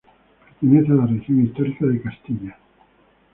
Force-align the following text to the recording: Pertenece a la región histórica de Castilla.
Pertenece 0.59 0.93
a 0.93 0.95
la 0.95 1.05
región 1.05 1.43
histórica 1.45 1.85
de 1.85 2.01
Castilla. 2.01 2.57